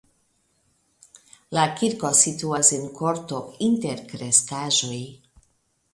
[1.57, 5.03] La kirko situas en korto inter kreskaĵoj.